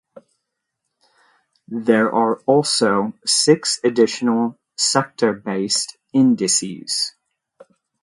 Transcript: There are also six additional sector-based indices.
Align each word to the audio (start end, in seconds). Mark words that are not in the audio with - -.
There 1.67 2.11
are 2.11 2.37
also 2.47 3.13
six 3.23 3.79
additional 3.83 4.57
sector-based 4.75 5.95
indices. 6.11 7.13